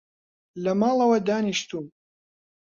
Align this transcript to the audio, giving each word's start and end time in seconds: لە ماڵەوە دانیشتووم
لە 0.63 0.71
ماڵەوە 0.81 1.17
دانیشتووم 1.27 1.87